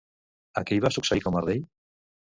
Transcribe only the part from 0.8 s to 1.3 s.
va succeir